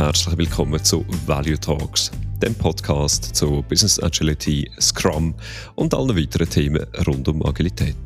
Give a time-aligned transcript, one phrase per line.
[0.00, 2.10] Herzlich willkommen zu Value Talks,
[2.40, 5.34] dem Podcast zu Business Agility, Scrum
[5.74, 7.98] und allen weiteren Themen rund um Agilität.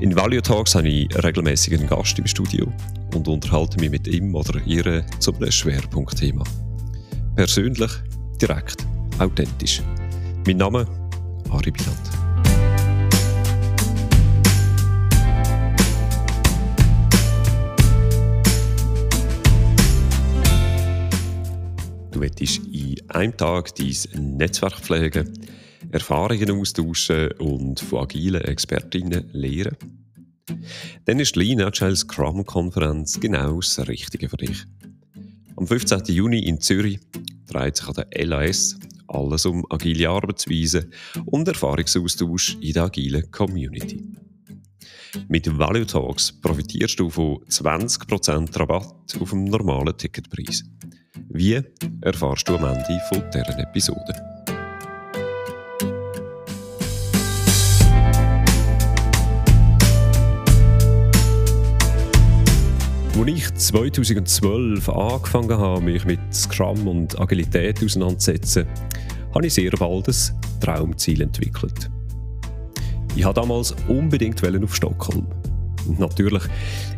[0.00, 2.66] In Value Talks habe ich regelmäßig Gast im Studio
[3.14, 6.42] und unterhalte mich mit ihm oder ihr zu einem Schwerpunktthema.
[7.36, 7.92] Persönlich,
[8.42, 8.84] direkt,
[9.20, 9.80] authentisch.
[10.48, 10.84] Mein Name
[11.48, 12.25] Ari Biland.
[22.16, 25.38] Du willst in einem Tag dein Netzwerk pflegen,
[25.92, 29.76] Erfahrungen austauschen und von agilen Expertinnen lernen.
[31.04, 34.64] Dann ist die Lean Agile Scrum Konferenz genau das Richtige für dich.
[35.56, 36.04] Am 15.
[36.06, 37.00] Juni in Zürich
[37.48, 40.90] dreht sich an der LAS alles um agile Arbeitsweisen
[41.26, 44.02] und Erfahrungsaustausch in der agilen Community.
[45.28, 50.64] Mit Value Talks profitierst du von 20% Rabatt auf dem normalen Ticketpreis.
[51.28, 51.60] Wie
[52.00, 54.14] erfahrst du am Ende von dieser Episode?
[63.18, 68.66] Als ich 2012 angefangen habe, mich mit Scrum und Agilität auseinanderzusetzen,
[69.34, 70.14] habe ich sehr bald ein
[70.60, 71.90] Traumziel entwickelt.
[73.16, 75.26] Ich habe damals unbedingt auf Stockholm.
[75.88, 76.42] Und natürlich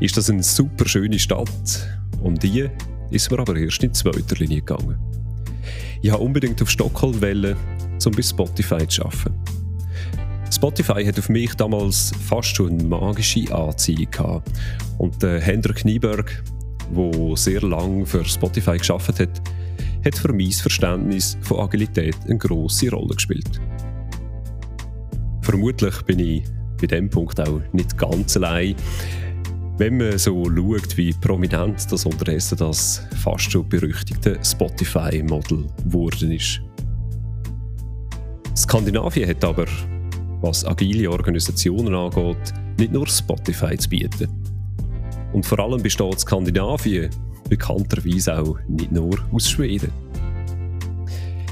[0.01, 1.89] ist das eine super schöne Stadt.
[2.21, 2.69] Um die
[3.11, 4.99] ist mir aber erst in zweiter Linie gegangen.
[6.03, 7.57] Ich wollte unbedingt auf Stockholm, wollen,
[8.05, 9.35] um bei Spotify zu arbeiten.
[10.51, 14.51] Spotify hat auf mich damals fast schon eine magische Anziehung gehabt.
[14.99, 16.43] Und der Hendrik Nieberg,
[16.97, 19.43] der sehr lange für Spotify geschafft hat,
[20.05, 23.61] hat für mein Verständnis von Agilität eine grosse Rolle gespielt.
[25.43, 26.45] Vermutlich bin ich
[26.81, 28.75] bei dem Punkt auch nicht ganz allein.
[29.79, 36.61] Wenn man so schaut, wie prominent das unterdessen das fast schon berüchtigte Spotify-Model geworden ist.
[38.57, 39.67] Skandinavien hat aber,
[40.41, 44.29] was agile Organisationen angeht, nicht nur Spotify zu bieten.
[45.33, 47.11] Und vor allem besteht Skandinavien
[47.49, 49.93] bekannterweise auch nicht nur aus Schweden.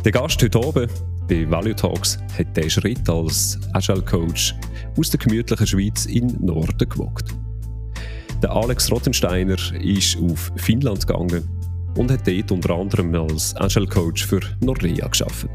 [0.05, 0.89] Der Gast heute oben
[1.29, 4.53] bei Value Talks hat diesen Schritt als Agile Coach
[4.99, 7.33] aus der gemütlichen Schweiz in Norden gewagt.
[8.43, 11.49] Der Alex Rottensteiner ist auf Finnland gegangen
[11.97, 15.49] und hat dort unter anderem als Agile Coach für Nordea geschafft.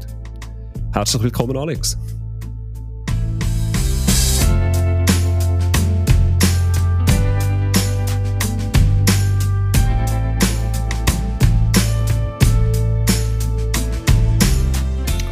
[0.92, 1.96] Herzlich willkommen, Alex.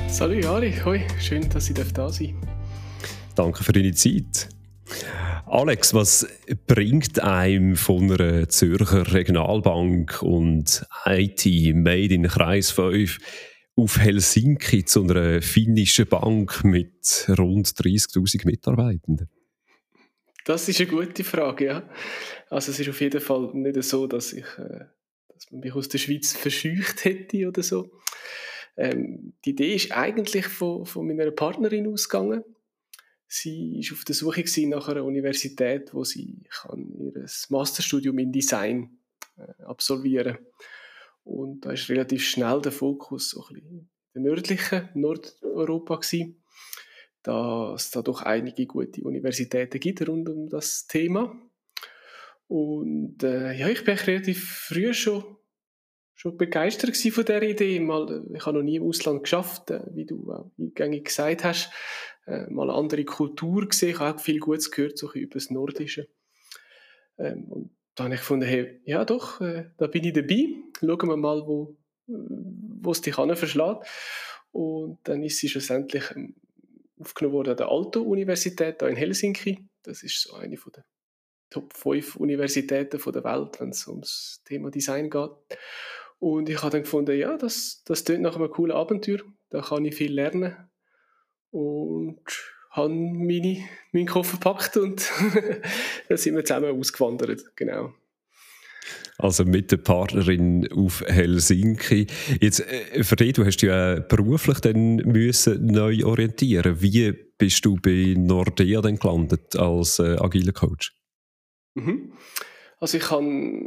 [0.09, 2.51] Salut Ari, hoi, schön, dass ich da sein darf.
[3.35, 4.49] Danke für deine Zeit.
[5.53, 6.29] Alex, was
[6.69, 11.45] bringt einem von einer Zürcher Regionalbank und IT
[11.75, 13.19] Made in Kreis 5
[13.75, 19.29] auf Helsinki zu einer finnischen Bank mit rund 30.000 Mitarbeitenden?
[20.45, 21.91] Das ist eine gute Frage, ja.
[22.49, 24.85] Also es ist auf jeden Fall nicht so, dass ich äh,
[25.35, 27.91] dass man mich aus der Schweiz verscheucht hätte oder so.
[28.77, 32.45] Ähm, die Idee ist eigentlich von, von meiner Partnerin ausgegangen
[33.33, 38.99] Sie war auf der Suche nach einer Universität, wo sie kann ihr Masterstudium in Design
[39.37, 40.39] äh, absolvieren.
[41.23, 46.43] Und da ist relativ schnell der Fokus so ein bisschen im nördlichen Nordeuropa gewesen,
[47.23, 51.33] da es da doch einige gute Universitäten gibt rund um das Thema.
[52.49, 55.37] Und äh, ja, ich bin relativ früh schon,
[56.17, 57.79] schon begeistert von der Idee.
[57.79, 61.71] Mal, ich habe noch nie im Ausland geschafft, äh, wie du auch eingängig gesagt hast
[62.31, 63.91] äh, mal eine andere Kultur gesehen.
[63.91, 66.09] Ich habe auch viel Gutes gehört, so über das Nordische.
[67.19, 70.55] Ähm, und da habe ich gefunden, hey, ja doch, äh, da bin ich dabei.
[70.79, 73.87] Schauen wir mal, wo, wo es dich verschlägt.
[74.53, 76.35] Und dann ist sie schlussendlich ähm,
[76.99, 79.69] aufgenommen worden an der Aalto-Universität in Helsinki.
[79.83, 80.85] Das ist so eine von der
[81.51, 85.31] Top 5 Universitäten der Welt, wenn es ums Thema Design geht.
[86.21, 89.21] Und ich habe dann gefunden, ja, das, das klingt nach einem coolen Abenteuer.
[89.49, 90.70] Da kann ich viel lernen
[91.51, 92.21] und
[92.71, 95.11] habe meine, meinen Koffer gepackt und
[96.09, 97.93] dann sind wir zusammen ausgewandert, genau.
[99.19, 102.07] Also mit der Partnerin auf Helsinki.
[102.41, 106.81] Jetzt, äh, für dich, du hast ja beruflich dann müssen neu orientieren.
[106.81, 110.95] Wie bist du bei Nordea dann gelandet als äh, agiler Coach?
[111.75, 112.13] Mhm.
[112.79, 113.61] Also ich habe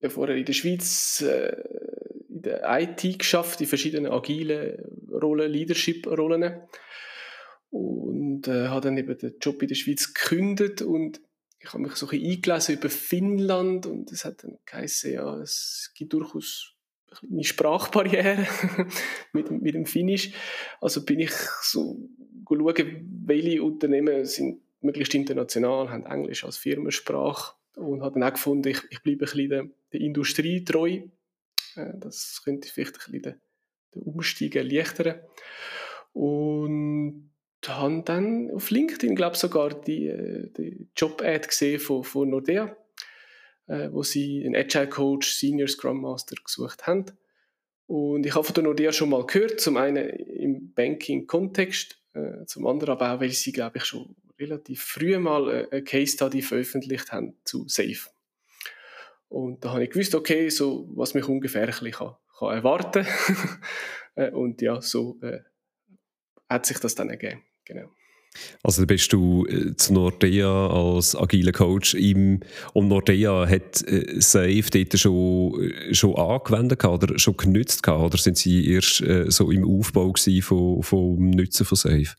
[0.00, 1.56] ja vorher in der Schweiz äh,
[2.28, 4.78] in der IT geschafft, in verschiedenen agilen
[5.10, 6.60] Rollen, Leadership-Rollen.
[7.70, 11.20] Und äh, habe dann eben den Job in der Schweiz gekündigt und
[11.58, 15.36] ich habe mich so ein bisschen eingelesen über Finnland und es hat dann geheißen, ja,
[15.40, 16.74] es gibt durchaus
[17.28, 18.46] eine Sprachbarriere
[19.32, 20.32] mit, mit dem Finnisch.
[20.80, 21.32] Also bin ich
[21.62, 22.08] so
[22.48, 28.68] schauen, welche Unternehmen sind möglichst international, haben Englisch als Firmensprache und habe dann auch gefunden,
[28.68, 31.00] ich, ich bleibe ein bisschen der, Industrie treu.
[31.76, 33.40] Äh, das könnte vielleicht ein bisschen
[33.94, 35.20] den, Umstieg erleichtern.
[36.12, 37.30] Und
[37.66, 42.76] habe dann auf LinkedIn, glaube sogar die, äh, die Job-Ad gesehen von, von Nordea,
[43.66, 47.06] äh, wo sie einen Agile Coach, Senior Scrum Master gesucht haben.
[47.86, 52.02] Und ich habe von der Nordea schon mal gehört, zum einen im Banking-Kontext,
[52.46, 56.42] zum anderen aber auch, weil sie, glaube ich, schon relativ früh mal eine Case Study
[56.42, 58.08] veröffentlicht haben zu Safe.
[59.28, 63.06] Und da habe ich gewusst, okay, so, was mich ungefähr ein bisschen kann, kann erwarten
[64.14, 65.40] äh, Und ja, so äh,
[66.48, 67.42] hat sich das dann ergeben.
[67.64, 67.90] Genau.
[68.62, 72.40] Also bist du äh, zu Nordea als agiler Coach im,
[72.74, 78.36] und Nordea hat äh, Safe dort schon, schon angewendet oder schon genützt gehabt, oder sind
[78.36, 80.12] sie erst äh, so im Aufbau
[80.42, 82.14] von, vom Nutzen von Safe?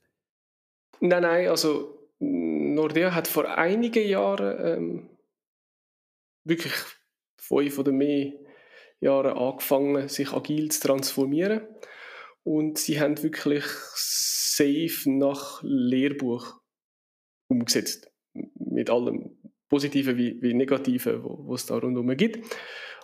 [1.00, 5.09] Nein, nein, also Nordea hat vor einigen Jahren ähm,
[6.44, 6.74] wirklich
[7.48, 8.34] fünf oder mehr
[9.00, 11.62] Jahre angefangen, sich agil zu transformieren.
[12.44, 16.60] Und sie haben wirklich safe nach Lehrbuch
[17.50, 18.12] umgesetzt.
[18.56, 19.38] Mit allem
[19.70, 22.46] Positiven wie, wie Negativen, was es da rundherum gibt.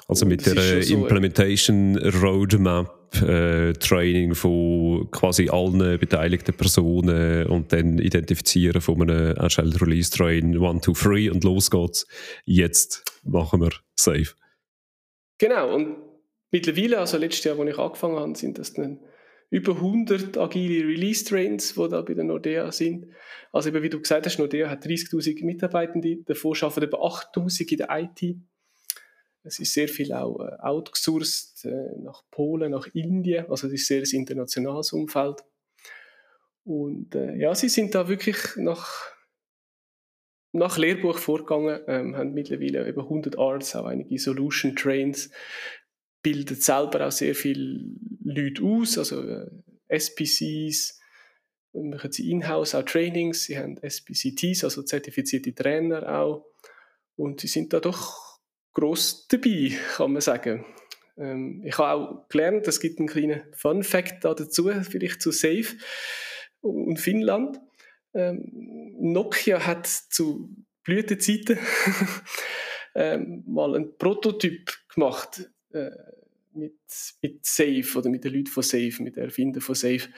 [0.08, 8.00] Also mit der so Implementation Roadmap äh, Training von quasi allen beteiligten Personen und dann
[8.00, 12.08] Identifizieren von einem Agile Release Train 1, 2, 3 und los geht's.
[12.46, 14.34] Jetzt machen wir safe.
[15.38, 15.98] Genau, und
[16.52, 19.00] mittlerweile, also letztes Jahr, als ich angefangen habe, sind das dann
[19.50, 23.08] über 100 agile Release Trains, die da bei der Nordea sind.
[23.52, 27.78] Also eben, wie du gesagt hast, Nordea hat 30.000 Mitarbeitende, davor arbeiten über 8.000 in
[27.78, 28.38] der IT.
[29.44, 33.50] Es ist sehr viel auch äh, outgesourced äh, nach Polen, nach Indien.
[33.50, 35.44] Also es ist sehr ein internationales Umfeld.
[36.64, 38.90] Und äh, ja, sie sind da wirklich nach,
[40.54, 45.30] nach Lehrbuch vorgegangen, ähm, haben mittlerweile über 100 Arts, auch einige Solution Trains,
[46.22, 47.84] bildet selber auch sehr viele
[48.24, 49.50] Leute aus, also äh,
[49.90, 51.02] SPCs,
[51.74, 56.46] machen sie in-house auch Trainings, sie haben SPCTs, also zertifizierte Trainer auch.
[57.16, 58.23] Und sie sind da doch
[58.74, 60.66] gross dabei, kann man sagen.
[61.18, 65.76] Ähm, ich habe auch gelernt, es gibt einen kleinen Fun-Fact da dazu, vielleicht zu Safe
[66.62, 67.60] und Finnland.
[68.14, 71.58] Ähm, Nokia hat zu Blütenzeiten
[72.96, 75.90] ähm, mal einen Prototyp gemacht äh,
[76.54, 76.78] mit,
[77.22, 80.10] mit Safe oder mit den Leuten von Safe, mit den Erfindern von Safe.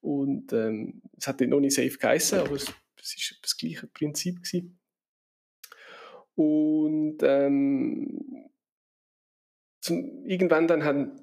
[0.00, 4.78] Und ähm, es hat noch nicht Safe geheißen, aber es, es das gleiche Prinzip gewesen.
[6.34, 8.48] Und ähm,
[9.80, 11.22] zum, irgendwann dann haben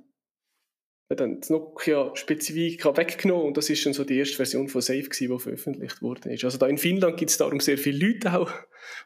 [1.10, 5.02] wir dann das Nokia-Spezifika weggenommen und das ist schon so die erste Version von Safe
[5.02, 6.44] gewesen, die veröffentlicht worden ist.
[6.44, 8.52] Also da in Finnland gibt es darum sehr viele Leute auch,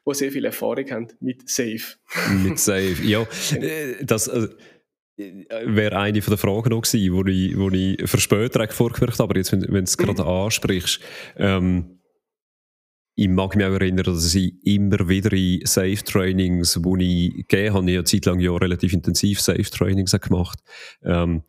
[0.05, 1.95] die sehr viel Erfahrung haben mit Safe.
[2.43, 3.25] Mit Safe, ja.
[3.61, 4.49] Äh, das, also,
[5.15, 9.29] wäre eine von der Fragen noch gewesen, wo ich, wo ich für später vorgemerkt habe,
[9.29, 10.03] aber jetzt, wenn, wenn du es mhm.
[10.03, 10.99] gerade ansprichst,
[11.37, 11.92] ähm,
[13.15, 17.91] ich mag mich auch erinnern, dass ich immer wieder in Safe-Trainings, wo ich gegeben habe,
[17.91, 20.59] ich eine Zeit lang ja relativ intensiv Safe-Trainings gemacht,
[21.03, 21.43] ähm,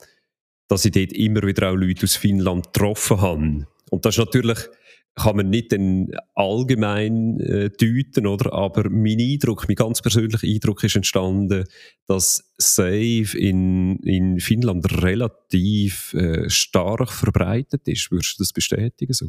[0.69, 3.67] dass ich dort immer wieder auch Leute aus Finnland getroffen habe.
[3.91, 4.59] Und das ist natürlich,
[5.15, 8.53] kann man nicht den allgemein äh, deuten, oder?
[8.53, 11.65] Aber mein Eindruck, mein ganz persönlicher Eindruck ist entstanden,
[12.07, 18.11] dass Safe in, in Finnland relativ äh, stark verbreitet ist.
[18.11, 19.29] Würdest du das bestätigen so?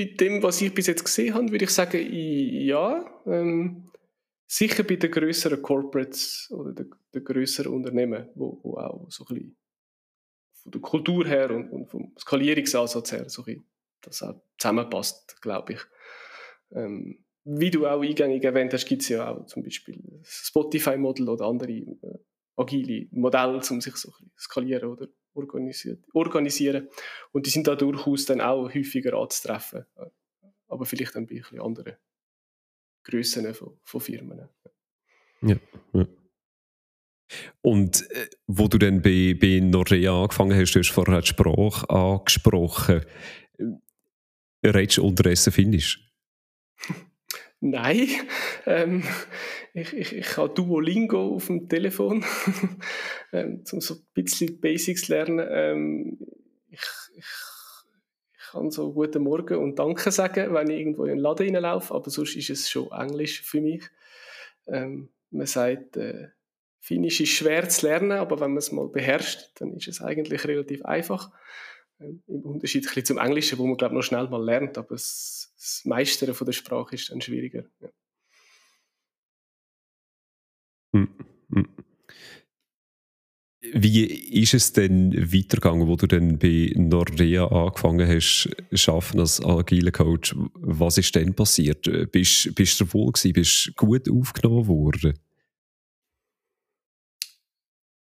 [0.00, 3.04] Mit dem, was ich bis jetzt gesehen habe, würde ich sagen, ja.
[3.26, 3.90] Ähm,
[4.46, 9.34] sicher bei den größeren Corporates oder den, den größeren Unternehmen, wo, wo auch so ein
[9.34, 9.56] bisschen
[10.62, 13.44] von der Kultur her und, und vom Skalierungsansatz her so
[14.00, 15.80] das auch zusammenpasst, glaube ich.
[16.72, 21.44] Ähm, wie du auch eingängig erwähnt hast, gibt es ja auch zum Beispiel Spotify-Model oder
[21.44, 22.18] andere äh,
[22.56, 26.88] agile Modelle, um sich so ein skalieren oder organisieren.
[27.32, 29.84] Und die sind da durchaus dann auch häufiger anzutreffen.
[30.68, 31.98] Aber vielleicht ein bisschen andere
[33.04, 34.48] Grössen von, von Firmen.
[35.42, 35.56] Ja,
[35.92, 36.06] ja.
[37.62, 41.88] Und äh, wo du dann bei, bei Nordea angefangen hast, du hast vorher die Sprache
[41.88, 43.04] angesprochen.
[43.58, 46.12] Äh, redest du unterdessen Finnisch?
[47.60, 48.08] Nein,
[48.64, 49.04] ähm,
[49.74, 52.24] ich, ich, ich habe Duolingo auf dem Telefon,
[53.32, 55.46] ähm, um so ein bisschen Basics zu lernen.
[55.50, 56.18] Ähm,
[56.70, 56.80] ich,
[57.16, 57.24] ich,
[58.32, 61.94] ich kann so Guten Morgen und Danke sagen, wenn ich irgendwo in den Laden reinlaufe,
[61.94, 63.84] aber sonst ist es schon Englisch für mich.
[64.66, 66.28] Ähm, man sagt, äh,
[66.82, 70.46] Finnisch ist schwer zu lernen, aber wenn man es mal beherrscht, dann ist es eigentlich
[70.46, 71.30] relativ einfach.
[72.00, 75.82] Ähm, Im Unterschied zum Englischen, wo man glaube noch schnell mal lernt, aber das, das
[75.84, 77.64] Meistern von der Sprache ist dann schwieriger.
[77.80, 77.88] Ja.
[80.94, 81.08] Hm,
[81.52, 81.68] hm.
[83.62, 88.48] Wie ist es denn weitergegangen, wo du dann bei Nordea angefangen hast,
[88.88, 90.34] arbeiten als agiler Coach?
[90.54, 92.10] Was ist denn passiert?
[92.10, 93.34] Bist, bist du wohl gewesen?
[93.34, 95.12] Bist du gut aufgenommen worden?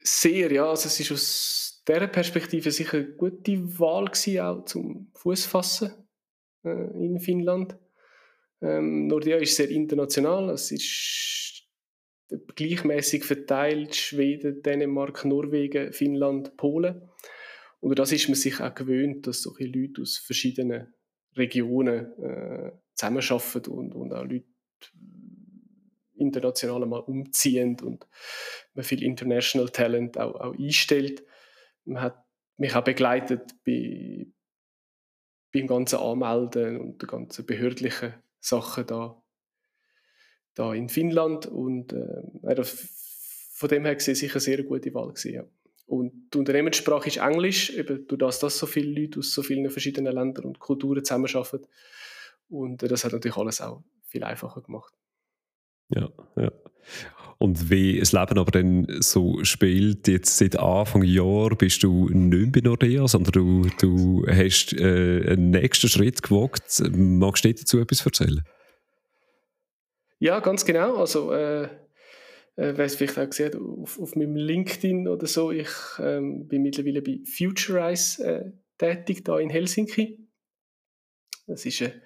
[0.04, 0.70] Sehr, ja.
[0.70, 5.92] Also es ist aus dieser Perspektive sicher eine gute Wahl gewesen, auch zum Fußfassen
[6.64, 7.78] äh, in Finnland.
[8.62, 10.50] Ähm, Nordea ist sehr international.
[10.50, 11.64] Es ist
[12.56, 17.10] gleichmäßig verteilt: Schweden, Dänemark, Norwegen, Finnland, Polen.
[17.80, 20.94] Und das ist man sich auch gewöhnt, dass solche Leute aus verschiedenen
[21.36, 24.48] Regionen äh, zusammenarbeiten und, und auch Leute
[26.16, 28.08] international mal umziehen und
[28.74, 31.24] man viel International Talent auch, auch einstellt.
[31.88, 32.24] Man hat
[32.58, 34.28] mich auch begleitet bei,
[35.54, 39.22] beim ganzen Anmelden und den ganzen behördlichen Sachen da,
[40.54, 42.64] da in Finnland und äh,
[43.54, 45.44] von dem her gesehen sicher eine sehr gute Wahl gewesen, ja.
[45.88, 49.70] Und die Unternehmenssprache ist Englisch, eben durch das, dass so viele Leute aus so vielen
[49.70, 51.66] verschiedenen Ländern und Kulturen zusammenarbeiten.
[52.50, 54.94] Und äh, das hat natürlich alles auch viel einfacher gemacht.
[55.90, 56.52] Ja, ja.
[57.40, 62.52] Und wie das Leben aber dann so spielt, jetzt seit Anfang Jahr bist du nicht
[62.52, 66.82] bei Nordea, sondern du, du hast äh, einen nächsten Schritt gewagt.
[66.96, 68.44] Magst du dazu etwas erzählen?
[70.20, 70.96] Ja, ganz genau.
[70.96, 71.66] Also, äh,
[72.58, 76.64] äh, wer es vielleicht auch gesehen auf, auf meinem LinkedIn oder so, ich ähm, bin
[76.64, 80.28] mittlerweile bei Futurize äh, tätig, da in Helsinki.
[81.46, 82.02] Das ist eine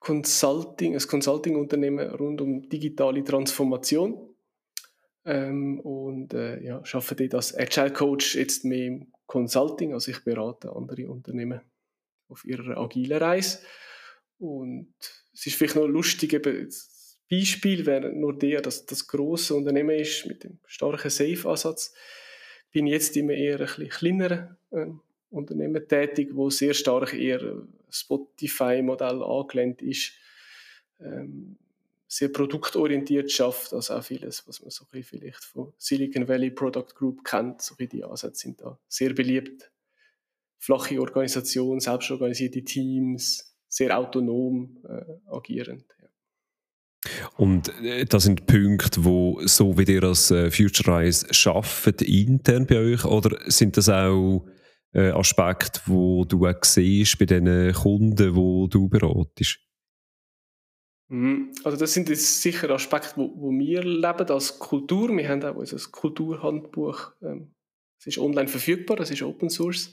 [0.00, 4.34] Consulting, ein Consulting-Unternehmen rund um digitale Transformation.
[5.26, 9.92] Ähm, und äh, ja, arbeite dort als Agile Coach jetzt mehr im Consulting.
[9.92, 11.60] Also ich berate andere Unternehmen
[12.28, 13.60] auf ihrer agilen Reise.
[14.38, 14.94] Und
[15.34, 19.96] es ist vielleicht noch lustig, eben das Beispiel wäre nur der, dass das große Unternehmen
[19.96, 21.94] ist mit dem starken Safe-Ansatz.
[22.72, 24.86] Bin jetzt immer eher ein bisschen kleinerer äh,
[25.30, 30.12] Unternehmen tätig, wo sehr stark eher Spotify-Modell angelehnt ist,
[31.00, 31.56] ähm,
[32.06, 37.24] sehr produktorientiert schafft, also auch vieles, was man so vielleicht von Silicon Valley Product Group
[37.24, 39.70] kennt, so die Ansätze sind da sehr beliebt.
[40.58, 45.84] Flache Organisation, selbstorganisierte Teams, sehr autonom äh, agierend.
[47.36, 52.78] Und äh, das sind Punkte, wo so wie ihr als äh, Futurize schafft intern bei
[52.78, 54.44] euch, oder sind das auch
[54.92, 59.58] äh, Aspekte, wo du auch siehst bei den Kunden, wo du beratest?
[61.10, 61.52] Mhm.
[61.64, 65.14] Also das sind jetzt sicher Aspekte, wo, wo wir leben als Kultur.
[65.16, 67.12] Wir haben auch unser Kulturhandbuch.
[67.22, 67.52] Ähm,
[67.98, 69.92] es ist online verfügbar, das ist Open Source.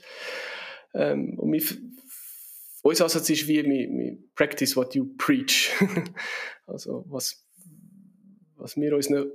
[0.94, 1.62] Ähm, und wir,
[2.82, 5.72] unser Ansatz ist wie, wir, wir practice what you preach.
[6.66, 7.44] also was,
[8.54, 9.32] was wir unseren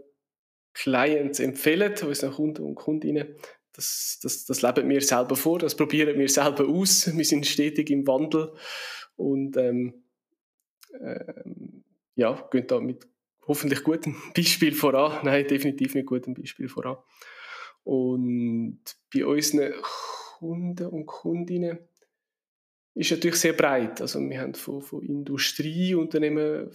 [0.74, 3.36] Clients empfehlen, unseren Kunden und Kundinnen,
[3.74, 7.16] das, das, das leben wir selber vor, das probieren wir selber aus.
[7.16, 8.54] Wir sind stetig im Wandel
[9.16, 10.04] und ähm,
[11.02, 11.84] ähm,
[12.16, 13.08] ja, gehen da mit
[13.48, 15.26] hoffentlich gutem Beispiel voran.
[15.26, 16.98] Nein, definitiv mit gutem Beispiel voran.
[17.84, 18.80] Und
[19.14, 19.74] bei unseren
[20.40, 21.80] Kunden und Kundinnen
[22.96, 24.02] ist natürlich sehr breit.
[24.02, 26.70] Also wir haben von, von Industrieunternehmen,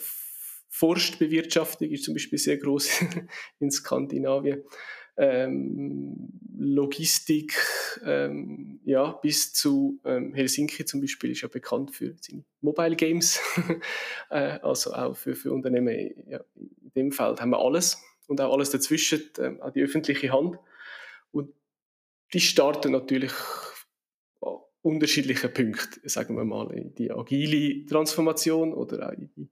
[0.71, 3.05] Forstbewirtschaftung ist zum Beispiel sehr groß
[3.61, 4.65] in Skandinavien
[5.19, 7.55] ähm, Logistik
[8.05, 13.41] ähm, ja, bis zu ähm, Helsinki zum Beispiel ist ja bekannt für seine Mobile Games.
[14.31, 18.53] äh, also auch für, für Unternehmen ja, in dem Feld haben wir alles und auch
[18.53, 20.59] alles dazwischen, ähm, auch die öffentliche Hand.
[21.33, 21.53] Und
[22.33, 23.33] die starten natürlich
[24.41, 29.49] an unterschiedlichen Punkten, sagen wir mal, in die agile Transformation oder auch in die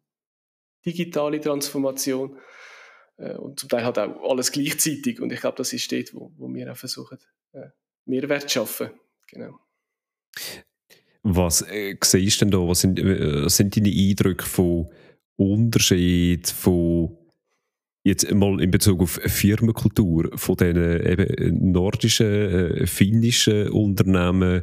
[0.85, 2.40] digitale Transformation äh,
[3.16, 5.20] und zum Teil halt auch alles gleichzeitig.
[5.20, 7.18] Und ich glaube, das ist dort, wo, wo wir auch versuchen,
[7.52, 7.68] äh,
[8.04, 8.90] Mehrwert zu schaffen.
[9.28, 9.58] Genau.
[11.23, 12.58] Was äh, siehst du denn da?
[12.58, 14.88] Was sind, äh, sind deine Eindrücke von
[15.37, 17.16] Unterschied von
[18.04, 24.62] jetzt mal in Bezug auf Firmenkultur von den eben nordischen, äh, finnischen Unternehmen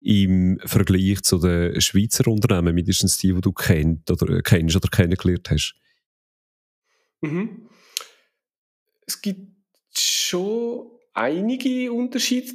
[0.00, 5.50] im Vergleich zu den Schweizer Unternehmen, mindestens die, die du kennt oder, kennst oder kennengelernt
[5.50, 5.74] hast?
[7.20, 7.68] Mhm.
[9.06, 9.48] Es gibt
[9.96, 12.54] schon einige Unterschiede.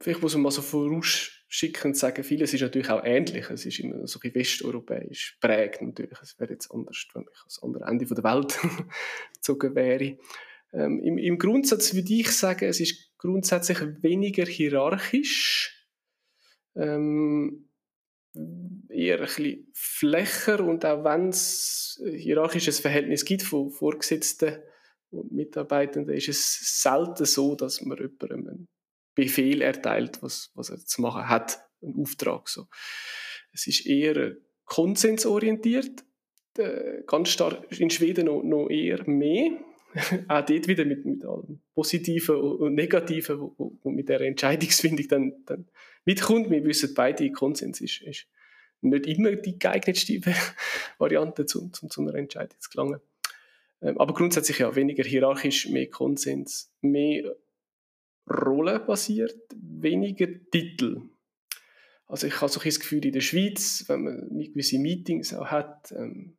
[0.00, 3.50] Vielleicht muss man mal so vorausstellen, schicken sagen, vieles ist natürlich auch ähnlich.
[3.50, 6.18] Es ist immer so ein westeuropäisch prägt natürlich.
[6.22, 8.58] Es wäre jetzt anders, wenn ich ans andere Ende der Welt
[9.34, 10.16] gezogen wäre.
[10.72, 15.86] Ähm, im, Im Grundsatz würde ich sagen, es ist grundsätzlich weniger hierarchisch.
[16.74, 17.68] Ähm,
[18.88, 24.58] eher ein bisschen flächer und auch wenn es hierarchisches Verhältnis gibt von Vorgesetzten
[25.10, 28.68] und Mitarbeitenden, ist es selten so, dass man jemandem einen
[29.14, 32.48] Befehl erteilt, was, was er zu machen hat, einen Auftrag.
[32.48, 32.66] So.
[33.52, 36.04] Es ist eher konsensorientiert,
[36.56, 39.58] äh, ganz stark in Schweden noch, noch eher mehr.
[40.28, 45.32] auch dort wieder mit, mit allem Positiven und Negativen, wo, wo, mit der Entscheidungsfindung dann,
[45.46, 45.68] dann
[46.04, 46.50] mitkommt.
[46.50, 48.26] Wir wissen beide, Konsens ist, ist
[48.80, 50.20] nicht immer die geeignetste
[50.98, 53.00] Variante, um zu, zu einer Entscheidung zu gelangen.
[53.82, 57.34] Ähm, aber grundsätzlich ja, weniger hierarchisch, mehr Konsens, mehr
[58.30, 61.02] rollenbasiert, weniger Titel.
[62.06, 65.46] Also ich habe so ein das Gefühl, in der Schweiz, wenn man gewisse Meetings auch
[65.46, 66.36] hat, ähm,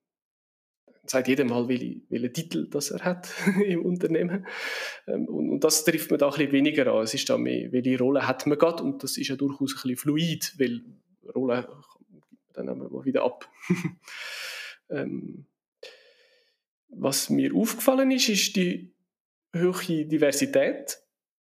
[1.05, 3.29] sagt jeder mal, welchen Titel das er hat
[3.65, 4.47] im Unternehmen.
[5.07, 7.03] Ähm, und, und, das trifft man da ein bisschen weniger an.
[7.03, 9.81] Es ist da mehr, welche Rolle hat man gerade und das ist ja durchaus ein
[9.81, 10.81] bisschen fluid, weil
[11.35, 11.67] Rolle
[12.53, 13.49] dann nehmen wir mal wieder ab.
[14.89, 15.45] ähm,
[16.89, 18.93] was mir aufgefallen ist, ist die
[19.55, 20.99] hohe Diversität.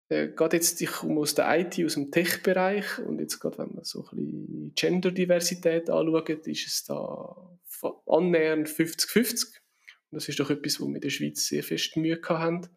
[0.07, 3.73] Äh, gerade jetzt, ich komme aus der IT, aus dem Tech-Bereich und jetzt gerade, wenn
[3.75, 7.59] man so ein bisschen Gender-Diversität anschaut, ist es da
[8.07, 9.53] annähernd 50-50.
[10.11, 12.67] Das ist doch etwas, wo wir in der Schweiz sehr fest Mühe haben,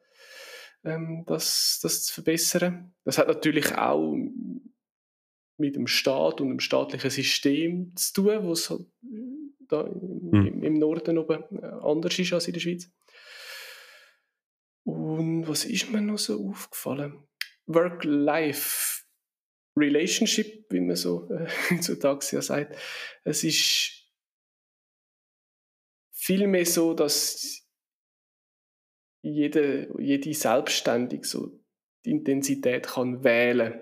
[0.84, 2.94] ähm, das, das zu verbessern.
[3.04, 4.16] Das hat natürlich auch
[5.56, 8.86] mit dem Staat und dem staatlichen System zu tun, wo es halt
[9.68, 10.62] da im, mhm.
[10.62, 12.90] im Norden oben äh, anders ist als in der Schweiz.
[14.84, 17.28] Und was ist mir noch so aufgefallen?
[17.66, 22.78] Work-Life-Relationship, wie man so äh, heutzutage ja sagt.
[23.24, 23.97] Es ist
[26.28, 27.66] vielmehr so, dass
[29.22, 31.58] jede, jede selbstständig so
[32.04, 33.80] die Intensität kann wählen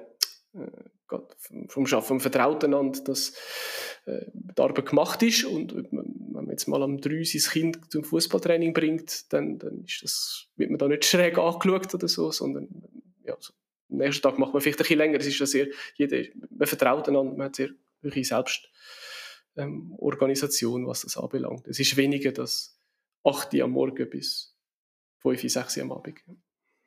[0.55, 1.19] äh,
[1.69, 3.35] vom Schaffen vom Vertrauten an, dass
[4.07, 8.05] äh, die Arbeit gemacht ist und wenn man jetzt mal am 3 sein Kind zum
[8.05, 12.69] Fußballtraining bringt, dann, dann ist das, wird man da nicht schräg angeschaut oder so, sondern
[13.25, 13.55] ja, so,
[13.91, 15.19] am nächsten Tag macht man vielleicht ein bisschen länger.
[15.19, 17.71] Es ist ja sehr, jeder, man vertraut einander, man hat sehr
[18.03, 18.69] wirklich selbst
[19.57, 21.67] ähm, Organisation, was das anbelangt.
[21.67, 22.79] Es ist weniger das
[23.25, 24.57] 8 Uhr am Morgen bis
[25.19, 26.19] 5, 6 Uhr am Abend.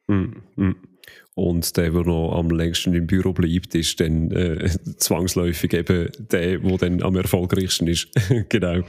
[0.07, 0.88] Mm, mm.
[1.35, 6.59] Und der, der noch am längsten im Büro bleibt, ist dann äh, zwangsläufig eben der,
[6.59, 8.09] der dann am erfolgreichsten ist.
[8.49, 8.81] genau.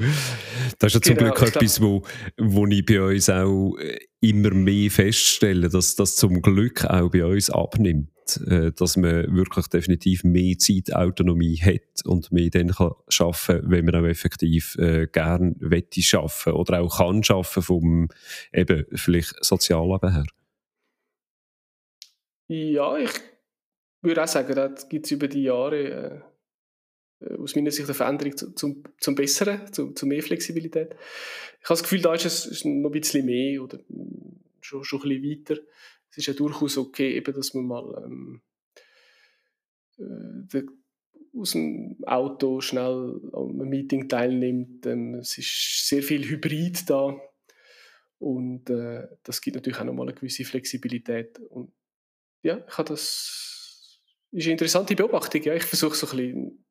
[0.79, 2.03] Das ist ja zum genau, Glück etwas, wo,
[2.39, 7.25] wo ich bei uns auch äh, immer mehr feststelle, dass das zum Glück auch bei
[7.25, 8.09] uns abnimmt.
[8.47, 13.97] Äh, dass man wirklich definitiv mehr Zeitautonomie hat und mehr dann kann schaffen, wenn man
[13.97, 18.09] auch effektiv äh, gern wette schaffen oder auch kann schaffen vom
[18.53, 20.27] eben vielleicht Sozialleben her.
[22.53, 23.13] Ja, ich
[24.03, 26.25] würde auch sagen, da gibt es über die Jahre
[27.21, 30.97] äh, aus meiner Sicht eine Veränderung zu, zum, zum Besseren, zu, zu mehr Flexibilität.
[31.61, 33.79] Ich habe das Gefühl, da ist es noch ein bisschen mehr oder
[34.61, 35.63] schon, schon ein bisschen weiter.
[36.11, 38.41] Es ist ja durchaus okay, eben, dass man mal ähm,
[40.53, 40.63] äh,
[41.39, 44.87] aus dem Auto schnell am Meeting teilnimmt.
[44.87, 47.17] Ähm, es ist sehr viel Hybrid da
[48.19, 51.39] und äh, das gibt natürlich auch nochmal eine gewisse Flexibilität.
[51.39, 51.71] Und
[52.43, 54.01] ja, ich habe das
[54.33, 55.43] ist eine interessante Beobachtung.
[55.43, 55.55] Ja.
[55.55, 56.65] Ich versuche so ein bisschen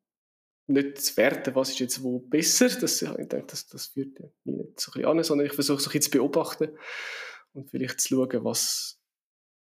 [0.66, 2.68] nicht zu werten, was ist jetzt wo besser.
[2.68, 5.80] Das, ich denke, das, das führt ja nicht so ein bisschen an, sondern ich versuche
[5.80, 6.68] so ein bisschen zu beobachten
[7.52, 9.00] und vielleicht zu schauen, was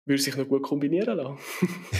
[0.05, 1.37] würde sich noch gut kombinieren lassen.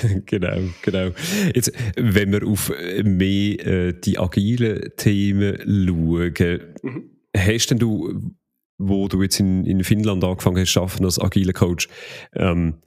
[0.26, 1.12] genau, genau.
[1.54, 2.70] Jetzt, wenn wir auf
[3.04, 7.18] mehr äh, die agilen Themen schauen, mhm.
[7.36, 8.32] hast denn du,
[8.78, 11.90] wo du jetzt in, in Finnland angefangen hast, arbeiten als agiler Coach,
[12.34, 12.82] ähm,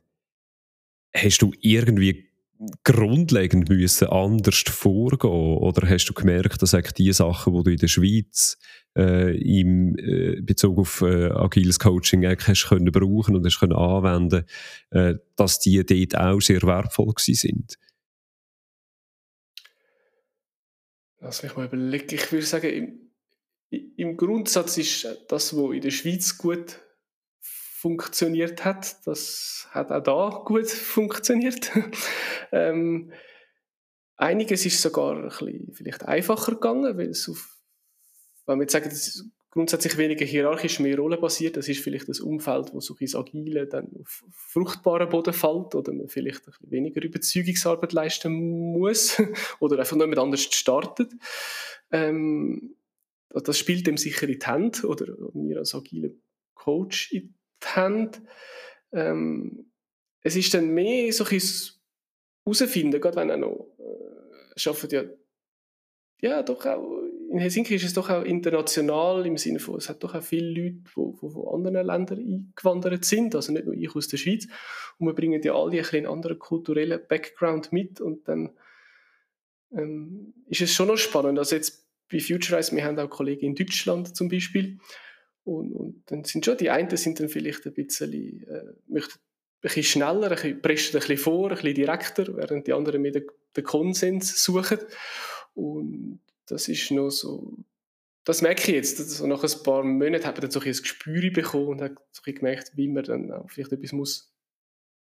[1.14, 2.28] hast du irgendwie
[2.82, 7.88] grundlegend müssen anders vorgehen oder hast du gemerkt, dass die Sachen, die du in der
[7.88, 8.58] Schweiz
[8.96, 13.74] äh, im äh, Bezug auf äh, agiles Coaching eigentlich hast können brauchen und hast können
[13.74, 14.44] anwenden,
[14.90, 17.78] äh, dass die dort auch sehr wertvoll gewesen sind?
[21.20, 22.14] Lass mich mal überlegen.
[22.14, 23.10] Ich würde sagen,
[23.70, 26.80] im, im Grundsatz ist das, was in der Schweiz gut
[27.78, 29.06] funktioniert hat.
[29.06, 31.70] Das hat auch da gut funktioniert.
[32.52, 33.12] ähm,
[34.16, 37.56] einiges ist sogar ein bisschen vielleicht einfacher gegangen, weil es auf,
[38.46, 38.90] wenn wir jetzt sagen,
[39.50, 41.56] grundsätzlich weniger hierarchisch, mehr rollenbasiert.
[41.56, 45.92] Das ist vielleicht das Umfeld, wo so ein Agile dann auf fruchtbaren Boden fällt oder
[45.92, 48.32] man vielleicht ein bisschen weniger Überzeugungsarbeit leisten
[48.72, 49.22] muss
[49.60, 51.12] oder einfach jemand anders startet.
[51.92, 52.74] Ähm,
[53.28, 56.16] das spielt dem sicher in die Hand oder mir als agile
[56.54, 58.20] Coach in Hand.
[58.92, 59.70] Ähm,
[60.22, 61.40] es ist dann mehr so ein
[62.44, 65.04] herausfinden, gerade wenn er noch äh, schafft ja,
[66.20, 70.02] ja doch auch in Helsinki ist es doch auch international im Sinne von, es hat
[70.02, 74.08] doch auch viele Leute, die, von anderen Ländern eingewandert sind, also nicht nur ich aus
[74.08, 74.46] der Schweiz.
[74.98, 78.50] Und wir bringen ja alle ein einen anderen kulturellen Background mit und dann
[79.72, 81.38] ähm, ist es schon noch spannend.
[81.38, 84.78] Also jetzt bei Futurize, wir haben auch Kollegen in Deutschland zum Beispiel
[85.48, 89.60] und, und dann sind schon, die einen sind dann vielleicht ein bisschen, äh, möchten ein
[89.62, 93.12] bisschen schneller, ein bisschen, preschen ein bisschen vor, ein bisschen direkter, während die anderen mehr
[93.12, 94.78] den, den Konsens suchen.
[95.54, 97.56] Und das ist noch so,
[98.24, 99.00] das merke ich jetzt.
[99.00, 102.20] Also nach ein paar Monaten habe ich dann so ein Gespür bekommen und habe so
[102.30, 104.30] gemerkt, wie man dann auch vielleicht etwas muss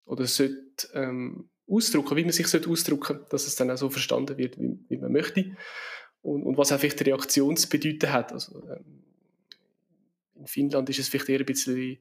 [0.04, 4.38] oder sollte ähm, ausdrücken, wie man sich sollte ausdrücken, dass es dann auch so verstanden
[4.38, 5.56] wird, wie, wie man möchte
[6.22, 8.32] und, und was auch vielleicht die Reaktion zu bedeuten hat.
[8.32, 9.02] Also, ähm,
[10.38, 11.98] in Finnland ist es vielleicht eher ein bisschen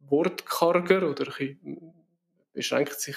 [0.00, 1.58] wortkarger oder bisschen,
[2.52, 3.16] beschränkt sich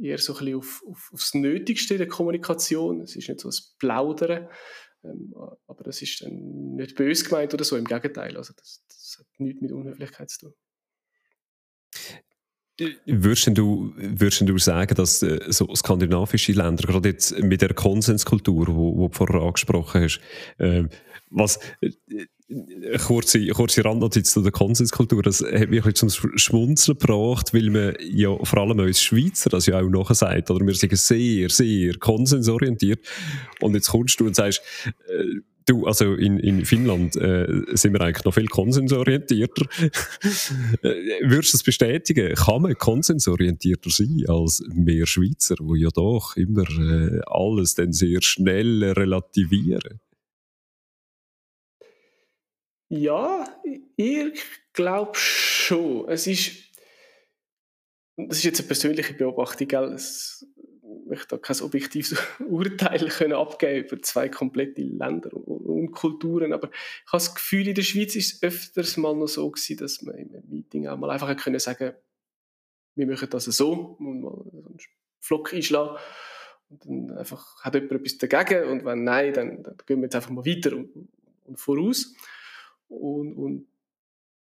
[0.00, 3.02] eher so ein bisschen auf, auf, aufs Nötigste der Kommunikation.
[3.02, 4.48] Es ist nicht so ein Plaudern,
[5.04, 5.34] ähm,
[5.66, 8.36] aber das ist dann nicht böse gemeint oder so, im Gegenteil.
[8.36, 10.54] Also das, das hat nichts mit Unhöflichkeit zu tun.
[13.06, 18.66] Würdest du, würdest du sagen, dass äh, so skandinavische Länder, gerade jetzt mit der Konsenskultur,
[18.66, 20.20] die du vorher angesprochen hast,
[20.58, 20.82] äh,
[21.30, 22.26] was, äh, eine
[22.98, 27.96] kurze, kurze Randnotiz zu der Konsenskultur, das hat mich ein zum Schmunzeln gebracht, weil man
[28.00, 31.94] ja vor allem als Schweizer das ja auch nachher sagt, oder wir sind sehr, sehr
[31.98, 33.00] konsensorientiert
[33.60, 34.62] und jetzt kommst du und sagst,
[35.08, 39.66] äh, Du, also in, in Finnland äh, sind wir eigentlich noch viel konsensorientierter.
[40.82, 42.34] Äh, würdest du das bestätigen?
[42.34, 48.20] Kann man konsensorientierter sein als mehr Schweizer, wo ja doch immer äh, alles dann sehr
[48.20, 50.00] schnell relativieren?
[52.96, 53.44] Ja,
[53.96, 54.40] ich
[54.72, 56.08] glaube schon.
[56.08, 56.52] Es ist,
[58.16, 59.92] das ist jetzt eine persönliche Beobachtung, gell?
[59.92, 60.46] Es,
[61.10, 62.16] ich da kein objektives
[62.48, 67.74] Urteil können abgeben über zwei komplette Länder und, Kulturen, aber ich habe das Gefühl, in
[67.74, 71.10] der Schweiz ist es öfters mal noch so gewesen, dass man im Meeting auch mal
[71.10, 71.92] einfach können sagen
[72.96, 74.78] wir machen das so und mal einen
[75.20, 75.98] Flock einschlagen
[76.68, 80.16] und dann einfach hat jemand etwas dagegen und wenn nein, dann, dann gehen wir jetzt
[80.16, 81.08] einfach mal weiter und,
[81.44, 82.14] und voraus.
[82.88, 83.66] Und, und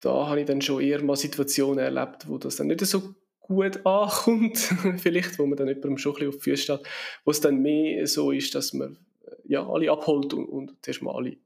[0.01, 3.85] da habe ich dann schon eher mal Situationen erlebt, wo das dann nicht so gut
[3.85, 4.57] ankommt,
[4.97, 6.81] vielleicht, wo man dann jemandem schon ein bisschen auf die Füße steht,
[7.25, 11.01] wo es dann mehr so ist, dass man äh, ja, alle abholt und, und zuerst
[11.01, 11.37] mal alle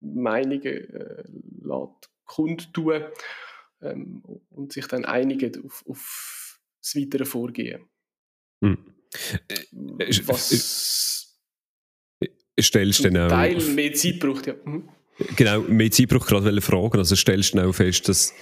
[0.00, 1.24] Meinungen äh,
[1.62, 3.02] lässt kundtun
[3.82, 7.84] ähm, und sich dann einigen auf, auf das weitere Vorgehen.
[8.62, 8.78] Hm.
[10.26, 11.36] Was
[12.60, 14.54] stellst du denn auch Teil mehr Zeit braucht, ja.
[14.64, 14.88] Mhm.
[15.36, 16.98] Genau, mehr Zeit braucht gerade fragen.
[16.98, 18.34] Also stellst du schnell fest, dass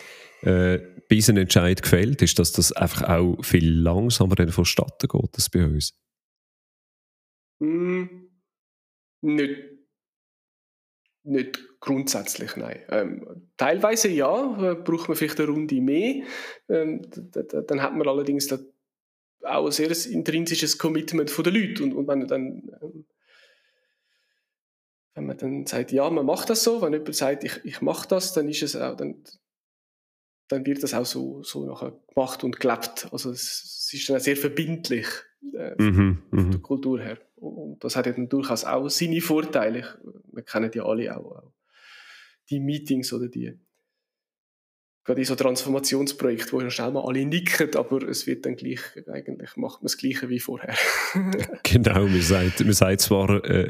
[0.43, 5.51] äh, bis ein Entscheid gefällt ist, dass das einfach auch viel langsamer vonstatten geht als
[5.51, 5.95] bei uns?
[7.61, 8.05] Mm,
[9.21, 9.61] nicht,
[11.25, 12.81] nicht grundsätzlich, nein.
[12.89, 16.25] Ähm, teilweise ja, äh, braucht man vielleicht eine Runde mehr.
[16.69, 18.53] Ähm, dann hat man allerdings
[19.43, 21.85] auch ein sehr intrinsisches Commitment von den Leuten.
[21.85, 23.05] Und, und wenn dann ähm,
[25.15, 28.09] wenn man dann sagt, ja, man macht das so, wenn jemand sagt, ich, ich mache
[28.09, 29.23] das, dann ist es auch, dann,
[30.49, 33.09] dann wird das auch so, so nachher gemacht und gelebt.
[33.13, 35.07] Also es, es ist dann sehr verbindlich
[35.55, 36.63] äh, mhm, von der mhm.
[36.63, 37.19] Kultur her.
[37.37, 39.85] Und das hat ja dann durchaus auch seine Vorteile.
[40.33, 41.53] Wir kennen ja alle auch, auch
[42.49, 43.59] die Meetings oder die
[45.05, 48.81] gerade in so Transformationsprojekten, wo ja schnell mal alle nicken, aber es wird dann gleich,
[49.11, 50.75] eigentlich macht man das Gleiche wie vorher.
[51.63, 53.69] genau, man sagt, man sagt zwar äh,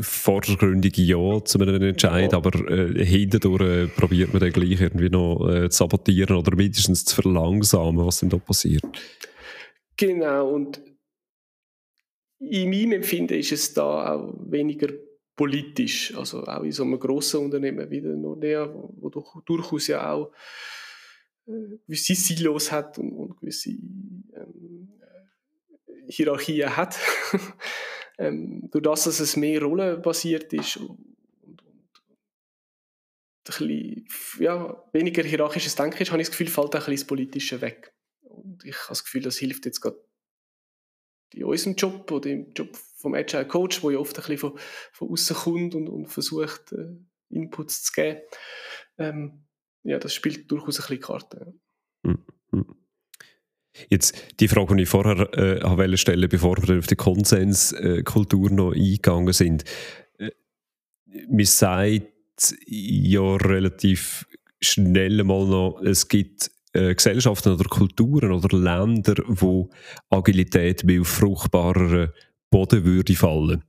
[0.00, 2.38] vordergründig Ja zu einem Entscheid, ja.
[2.38, 7.04] aber äh, hintendurch äh, probiert man dann gleich irgendwie noch äh, zu sabotieren oder mindestens
[7.04, 8.84] zu verlangsamen, was denn da passiert.
[9.96, 10.82] Genau, und
[12.40, 14.88] in meinem Empfinden ist es da auch weniger
[15.40, 16.14] politisch.
[16.14, 20.30] Also auch in so einem grossen Unternehmen wie der Nordea, wo doch durchaus ja auch
[21.46, 26.98] äh, gewisse Silos hat und, und gewisse ähm, äh, Hierarchien hat.
[28.18, 30.98] ähm, durch das, dass es mehr rollenbasiert ist und,
[31.40, 34.06] und, ein bisschen,
[34.40, 37.62] ja, weniger hierarchisches Denken ist, habe ich das Gefühl, fällt auch ein bisschen das Politische
[37.62, 37.94] weg.
[38.20, 40.04] Und ich habe das Gefühl, das hilft jetzt gerade
[41.32, 44.58] in unserem Job oder im Job vom Agile Coach, wo ja oft ein bisschen von,
[44.92, 46.96] von außen kommt und, und versucht, äh,
[47.30, 48.20] Inputs zu geben.
[48.98, 49.44] Ähm,
[49.82, 51.54] ja, das spielt durchaus ein bisschen Karte.
[52.04, 52.14] Ja.
[52.52, 52.76] Mhm.
[53.88, 58.72] Jetzt die Frage, die ich vorher äh, wollte stellen, bevor wir auf die Konsenskultur noch
[58.72, 59.64] eingegangen sind.
[60.18, 60.30] Äh,
[61.28, 64.26] man sagt ja relativ
[64.60, 69.70] schnell mal noch, es gibt äh, Gesellschaften oder Kulturen oder Länder, wo
[70.10, 72.12] Agilität bei fruchtbarer
[72.50, 73.64] Boden würde fallen.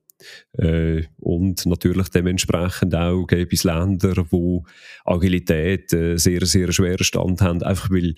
[0.53, 4.65] Äh, und natürlich dementsprechend auch gibt es Länder, wo
[5.05, 8.15] Agilität äh, sehr, sehr schweren Stand haben, einfach weil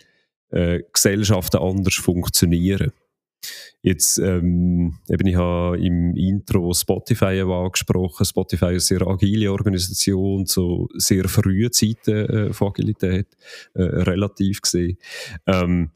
[0.49, 2.91] äh, Gesellschaften anders funktionieren.
[3.82, 8.26] Jetzt, ähm, eben ich habe im Intro Spotify angesprochen.
[8.26, 13.28] Spotify ist eine sehr agile Organisation, so sehr frühe Zeiten äh, von Agilität,
[13.73, 14.97] äh, relativ gesehen.
[15.47, 15.91] Ähm,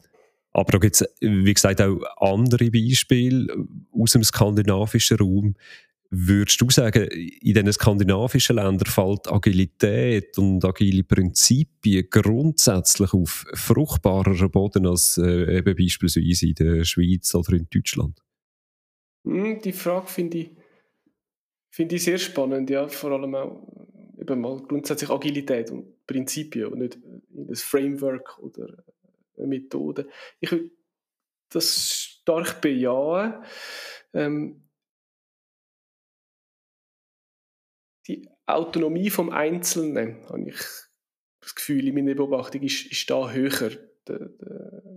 [0.58, 3.48] aber da gibt es, wie gesagt, auch andere Beispiele
[3.92, 5.56] aus dem skandinavischen Raum,
[6.10, 14.48] Würdest du sagen, in den skandinavischen Ländern fällt Agilität und agile Prinzipien grundsätzlich auf fruchtbarer
[14.48, 18.24] Boden als äh, eben beispielsweise in der Schweiz oder in Deutschland?
[19.26, 20.52] Hm, die Frage finde ich,
[21.72, 23.68] find ich sehr spannend, ja, vor allem auch
[24.18, 26.98] eben mal grundsätzlich Agilität und Prinzipien und nicht
[27.36, 28.86] ein Framework oder
[29.38, 30.10] eine Methode.
[30.40, 30.72] Ich würde
[31.50, 33.44] das stark bejahen.
[34.14, 34.68] Ähm,
[38.08, 40.58] die Autonomie vom Einzelnen, habe ich
[41.42, 43.72] das Gefühl, in meiner Beobachtung ist, ist da höher.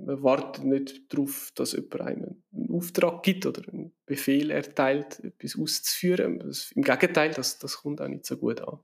[0.05, 5.57] Man wartet nicht darauf, dass jemand einem einen Auftrag gibt oder einen Befehl erteilt, etwas
[5.59, 6.41] auszuführen.
[6.75, 8.79] Im Gegenteil, das, das kommt auch nicht so gut an.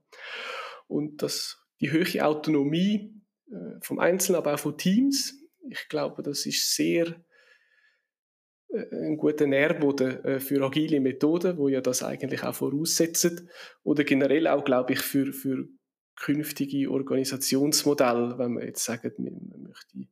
[0.87, 6.45] Und das, die höhere Autonomie äh, vom Einzelnen, aber auch von Teams, ich glaube, das
[6.45, 7.15] ist sehr
[8.69, 13.49] ein guter Nährboden äh, für agile Methoden, wo ja das eigentlich auch voraussetzen.
[13.83, 15.67] Oder generell auch, glaube ich, für, für
[16.15, 20.09] künftige Organisationsmodelle, wenn man jetzt sagt, man, möchte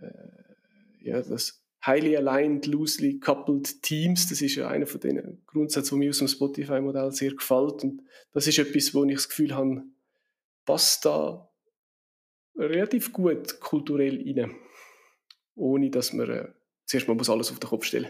[0.00, 5.94] äh, ja, das highly aligned, loosely coupled Teams, das ist ja einer von den Grundsätzen,
[5.94, 7.84] die mir aus dem Spotify-Modell sehr gefällt.
[7.84, 9.82] Und das ist etwas, wo ich das Gefühl habe,
[10.66, 11.49] passt da
[12.56, 14.54] relativ gut kulturell rein,
[15.54, 16.48] ohne dass man äh,
[16.86, 18.08] zuerst mal muss alles auf den Kopf stellen.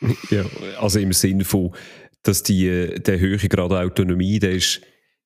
[0.30, 0.44] ja,
[0.78, 1.74] also im Sinne von,
[2.22, 4.80] dass die, der höhere Grad Autonomie, der ist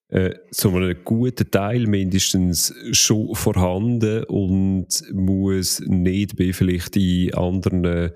[0.08, 8.12] äh, zu einem guten Teil mindestens schon vorhanden und muss nicht bei vielleicht in anderen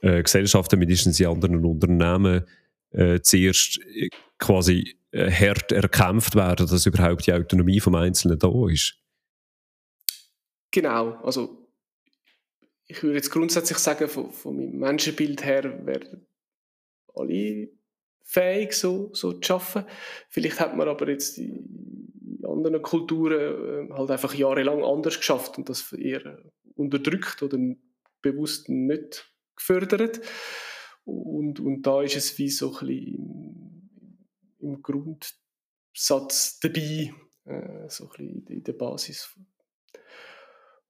[0.00, 2.44] äh, Gesellschaften, mindestens in anderen Unternehmen,
[2.90, 8.50] äh, zuerst äh, quasi äh, hart erkämpft werden, dass überhaupt die Autonomie vom Einzelnen da
[8.70, 8.98] ist.
[10.76, 11.70] Genau, also
[12.86, 16.26] ich würde jetzt grundsätzlich sagen, von, von meinem Menschenbild her wären
[17.14, 17.70] alle
[18.22, 19.90] fähig, so, so zu arbeiten.
[20.28, 25.70] Vielleicht hat man aber jetzt in anderen Kulturen äh, halt einfach jahrelang anders geschafft und
[25.70, 26.42] das eher
[26.74, 27.56] unterdrückt oder
[28.20, 30.20] bewusst nicht gefördert.
[31.06, 37.14] Und, und da ist es wie so ein bisschen im, im Grundsatz dabei,
[37.46, 39.34] äh, so ein bisschen in der Basis.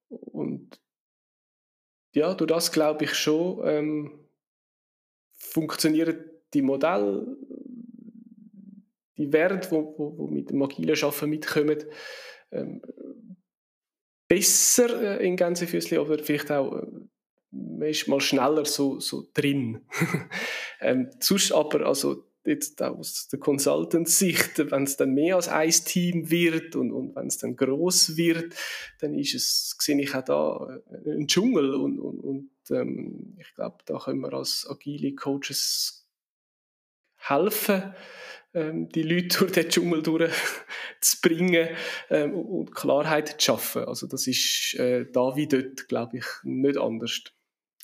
[0.09, 0.79] Und
[2.13, 4.27] ja, durch das glaube ich schon, ähm,
[5.33, 7.37] funktionieren die Modelle,
[9.17, 11.83] die Werte, wo, wo, wo mit dem agilen Arbeiten mitkommen,
[12.51, 12.81] ähm,
[14.27, 16.87] besser äh, in Gänsefüßchen, aber vielleicht auch äh,
[17.51, 19.85] man ist mal schneller so, so drin.
[20.81, 26.29] ähm, sonst aber, also jetzt aus der Consultant-Sicht, wenn es dann mehr als ein Team
[26.29, 28.55] wird und, und wenn es dann groß wird,
[28.99, 33.53] dann ist es, sehe ich auch da, äh, ein Dschungel und, und, und ähm, ich
[33.53, 36.07] glaube, da können wir als agile Coaches
[37.17, 37.93] helfen,
[38.53, 41.69] ähm, die Leute durch den Dschungel durchzubringen
[42.09, 43.83] ähm, und Klarheit zu schaffen.
[43.83, 47.23] Also das ist äh, da wie dort, glaube ich, nicht anders,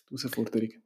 [0.09, 0.82] die Herausforderung.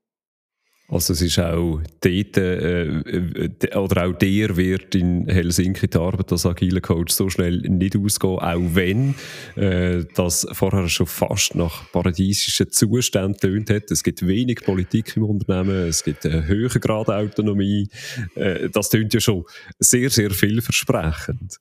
[0.90, 6.32] Also es ist auch dort, äh, äh, oder auch der wird in Helsinki die Arbeit
[6.32, 9.14] als agiler Coach so schnell nicht ausgehen, auch wenn
[9.58, 13.92] äh, das vorher schon fast nach paradiesischen Zuständen tönt hat.
[13.92, 17.90] Es gibt wenig Politik im Unternehmen, es gibt einen höheren Grad Autonomie.
[18.36, 19.44] Äh, das tönt ja schon
[19.80, 21.58] sehr, sehr vielversprechend.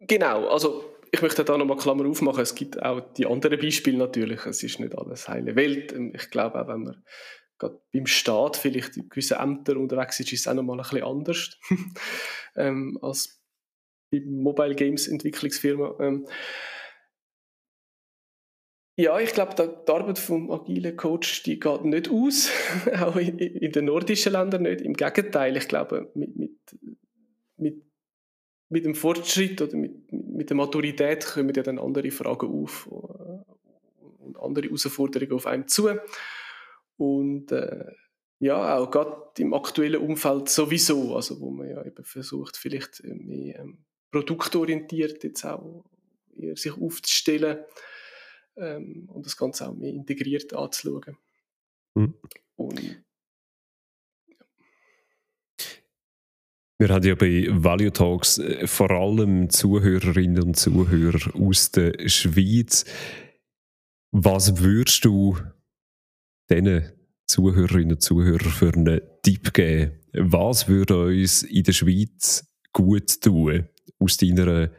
[0.00, 4.44] Genau, also ich möchte da nochmal Klammer aufmachen, es gibt auch die anderen Beispiele natürlich,
[4.46, 5.94] es ist nicht alles heile Welt.
[6.14, 7.04] Ich glaube auch, wenn man
[7.58, 11.04] gerade beim Staat vielleicht in gewissen Ämtern unterwegs ist, ist es auch nochmal ein bisschen
[11.04, 11.58] anders
[12.56, 13.40] ähm, als
[14.10, 15.96] bei Mobile Games Entwicklungsfirma.
[16.00, 16.26] Ähm,
[18.98, 22.50] Ja, ich glaube, die Arbeit vom agilen Coach die geht nicht aus,
[23.00, 24.80] auch in, in, den nordischen Ländern nicht.
[24.80, 26.58] Im Gegenteil, ich glaube, mit, mit,
[27.56, 27.84] mit,
[28.68, 34.24] mit dem Fortschritt oder mit, mit der Maturität kommen ja dann andere Fragen auf äh,
[34.24, 35.88] und andere Herausforderungen auf einen zu.
[36.96, 37.84] Und äh,
[38.40, 43.60] ja, auch gerade im aktuellen Umfeld sowieso, also wo man ja eben versucht, vielleicht mehr
[43.60, 43.78] ähm,
[44.10, 45.84] produktorientiert jetzt auch
[46.36, 47.64] eher sich aufzustellen
[48.56, 51.16] ähm, und das Ganze auch mehr integriert anzuschauen.
[51.94, 52.14] Mhm.
[52.56, 53.02] Und,
[56.80, 62.84] Wir haben ja bei Value Talks äh, vor allem Zuhörerinnen und Zuhörer aus der Schweiz.
[64.12, 65.36] Was würdest du
[66.48, 66.92] diesen
[67.26, 69.98] Zuhörerinnen und Zuhörern für einen Tipp geben?
[70.12, 74.70] Was würde uns in der Schweiz gut tun aus deiner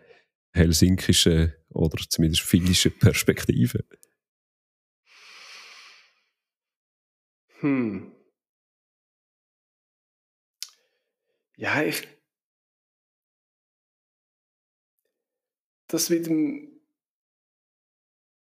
[0.53, 3.83] helsinkischen oder zumindest finnischen Perspektive?
[7.59, 8.18] Hm.
[11.60, 12.08] Ja, ich.
[15.88, 16.80] Das mit dem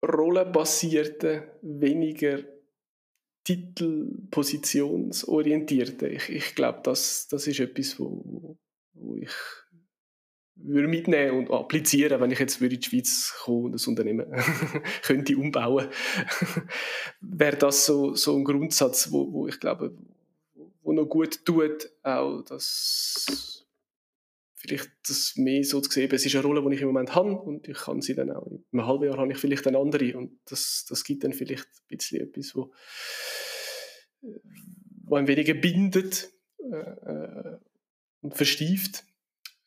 [0.05, 2.43] Rollenbasierten weniger
[3.45, 6.09] Titelpositionsorientierte.
[6.09, 8.59] Ich, ich glaube, das, das ist etwas, wo,
[8.95, 9.31] wo ich
[10.57, 14.27] würde mitnehmen und applizieren, wenn ich jetzt in die Schweiz komme und ein Unternehmen
[15.03, 15.89] könnte umbauen,
[17.21, 19.97] wäre das so, so ein Grundsatz, wo, wo ich glaube,
[20.97, 23.67] wo noch gut tut, auch das
[24.57, 27.33] vielleicht das mehr so zu sehen, es ist eine Rolle, die ich im Moment habe
[27.33, 30.39] und ich kann sie dann auch, einem halben Jahr habe ich vielleicht eine andere und
[30.47, 32.73] das, das gibt dann vielleicht ein bisschen etwas, wo,
[35.05, 37.59] wo ein weniger bindet äh, äh
[38.23, 39.05] und verstieft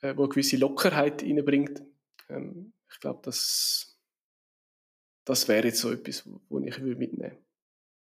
[0.01, 1.83] äh, wo eine gewisse Lockerheit reinbringt.
[2.29, 3.97] Ähm, ich glaube, das,
[5.25, 7.46] das wäre jetzt so etwas, wo ich mitnehmen würde.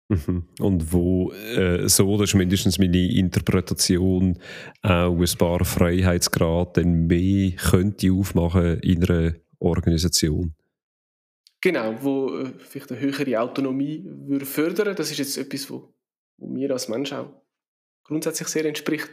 [0.08, 0.48] Mhm.
[0.60, 4.38] Und wo äh, so, das ist mindestens meine Interpretation,
[4.82, 10.54] auch ein paar Freiheitsgrade dann mehr könnte aufmachen in einer Organisation.
[11.62, 14.94] Genau, wo äh, vielleicht eine höhere Autonomie würde fördern.
[14.94, 15.94] Das ist jetzt etwas, wo,
[16.36, 17.30] wo mir als Mensch auch
[18.04, 19.08] grundsätzlich sehr entspricht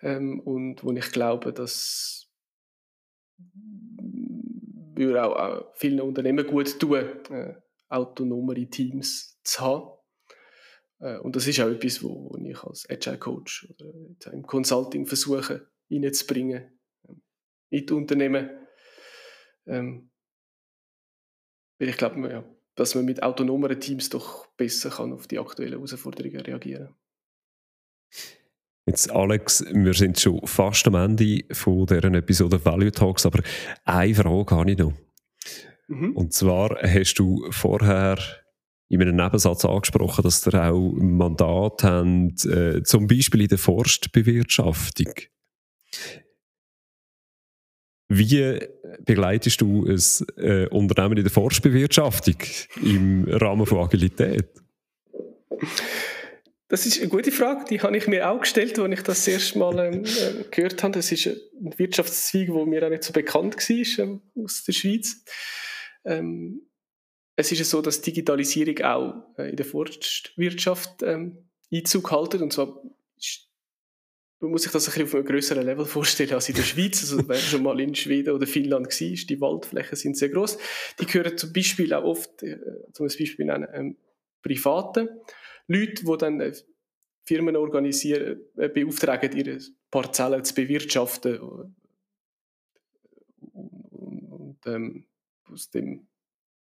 [0.00, 2.30] ähm, und wo ich glaube, dass
[4.96, 7.54] würde auch, auch vielen Unternehmen gut tun, äh,
[7.88, 9.90] autonomere Teams zu haben.
[11.00, 15.06] Äh, und das ist auch etwas, wo, wo ich als Agile Coach oder im Consulting
[15.06, 16.78] versuche reinzubringen
[17.08, 17.22] ähm,
[17.70, 18.50] in die Unternehmen.
[19.66, 20.10] Ähm,
[21.78, 25.72] weil ich glaube, ja, dass man mit autonomeren Teams doch besser kann auf die aktuellen
[25.72, 26.96] Herausforderungen reagieren kann.
[28.86, 33.42] Jetzt, Alex, wir sind schon fast am Ende von dieser Episode Value Talks, aber
[33.84, 34.92] eine Frage habe ich noch.
[35.88, 36.12] Mhm.
[36.14, 38.18] Und zwar hast du vorher
[39.00, 43.58] in einem Nebensatz angesprochen, dass ihr auch ein Mandat habt, äh, zum Beispiel in der
[43.58, 45.12] Forstbewirtschaftung.
[48.08, 48.60] Wie
[49.04, 49.98] begleitest du ein
[50.36, 52.36] äh, Unternehmen in der Forstbewirtschaftung
[52.82, 54.48] im Rahmen von Agilität?
[56.68, 59.28] Das ist eine gute Frage, die habe ich mir auch gestellt, als ich das, das
[59.28, 60.92] erste Mal ähm, äh, gehört habe.
[60.92, 65.24] Das ist ein Wirtschaftszweig, der mir auch nicht so bekannt war ähm, aus der Schweiz.
[66.04, 66.62] Ähm,
[67.36, 72.34] es ist so, dass Digitalisierung auch äh, in der Forstwirtschaft ähm, Einzug hält.
[72.40, 72.80] Und zwar
[73.16, 73.48] ist,
[74.40, 77.00] man muss sich das ein bisschen auf einem größeren Level vorstellen als in der Schweiz.
[77.00, 80.58] Also wer schon mal in Schweden oder Finnland war, die Waldflächen sind sehr groß.
[81.00, 82.58] Die gehören zum Beispiel auch oft, äh,
[82.92, 83.96] zum Beispiel nennen, ähm,
[84.42, 85.08] Privaten.
[85.66, 86.52] Leute, die dann äh,
[87.24, 89.58] Firmen organisieren, äh, beauftragen, ihre
[89.90, 91.38] Parzellen zu bewirtschaften.
[91.40, 91.74] Und,
[93.52, 95.06] und, und ähm,
[95.50, 96.06] aus dem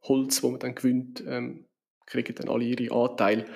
[0.04, 1.66] Holz, das man dann gewinnt, ähm,
[2.06, 3.46] kriegen dann alle ihre Anteile.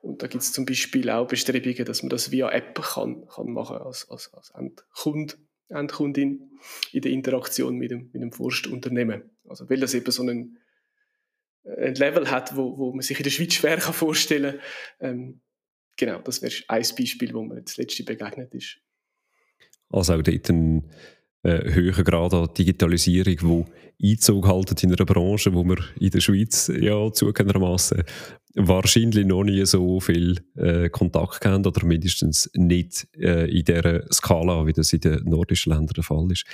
[0.00, 3.50] Und da gibt es zum Beispiel auch Bestrebungen, dass man das via App kann, kann
[3.50, 6.50] machen als, als, als Endkund, Endkundin
[6.92, 9.30] in der Interaktion mit dem, mit dem Forstunternehmen.
[9.48, 10.58] Also weil das eben so einen
[11.76, 14.58] ein Level hat, wo, wo man sich in der Schweiz schwer kann vorstellen
[14.98, 15.10] kann.
[15.10, 15.40] Ähm,
[15.96, 18.78] genau, das wäre ein Beispiel, wo mir das letzte begegnet ist.
[19.90, 20.90] Also auch dort ein
[21.42, 23.66] äh, höherer Grad an Digitalisierung,
[24.00, 28.04] die Einzug halten in einer Branche, wo wir in der Schweiz ja zugegebenermaßen
[28.54, 34.66] wahrscheinlich noch nie so viel äh, Kontakt haben oder mindestens nicht äh, in dieser Skala,
[34.66, 36.44] wie das in den nordischen Ländern der Fall ist.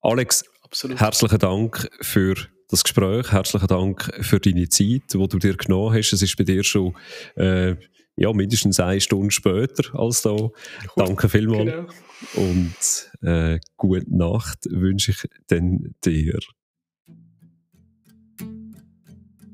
[0.00, 1.00] Alex, Absolut.
[1.00, 2.36] herzlichen Dank für
[2.68, 3.32] das Gespräch.
[3.32, 6.12] Herzlichen Dank für deine Zeit, die du dir genommen hast.
[6.12, 6.94] Es ist bei dir schon
[7.36, 7.76] äh,
[8.16, 10.34] ja, mindestens eine Stunde später als da.
[10.96, 11.64] Danke vielmals.
[11.64, 12.48] Genau.
[12.48, 16.38] Und äh, gute Nacht wünsche ich dann dir.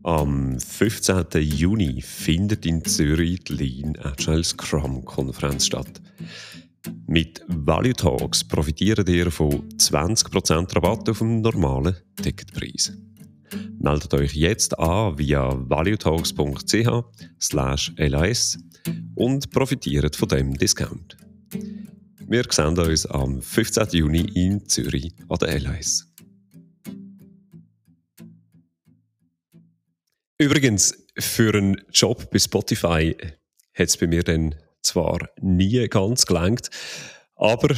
[0.04, 1.26] Am 15.
[1.42, 6.00] Juni findet in Zürich die Lean Agile Scrum Konferenz statt.
[7.06, 12.92] Mit Value Talks profitiert ihr von 20% Rabatt auf dem normalen Ticketpreis.
[13.83, 16.87] Meldet euch jetzt an via valuetalks.ch
[17.97, 18.59] LAS
[19.16, 21.16] und profitiert von dem Discount.
[22.28, 23.89] Wir sehen uns am 15.
[23.91, 26.07] Juni in Zürich an der LAS.
[30.39, 33.16] Übrigens, für einen Job bei Spotify
[33.74, 36.70] hat es bei mir dann zwar nie ganz gelangt,
[37.35, 37.74] aber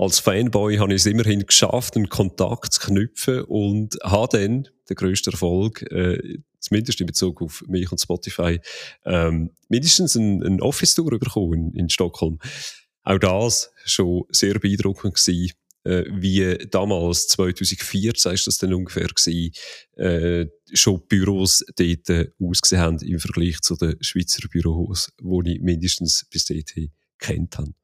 [0.00, 4.96] als Fanboy habe ich es immerhin geschafft, einen Kontakt zu knüpfen und habe dann den
[4.96, 8.60] grössten Erfolg, äh, zumindest in Bezug auf mich und Spotify,
[9.04, 12.38] ähm, mindestens einen, einen Office-Tour bekommen in, in Stockholm.
[13.02, 15.52] Auch das schon sehr beeindruckend gewesen,
[15.84, 19.52] äh, wie damals, 2014 ist das dann ungefähr gewesen,
[19.96, 26.24] äh, schon Büros dort ausgesehen haben im Vergleich zu den Schweizer Büros, die ich mindestens
[26.30, 27.74] bis dahin kennt habe.